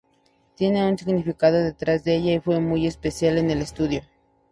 [0.55, 4.01] Tiene un significado detrás de ella y fue muy especial en el estudio.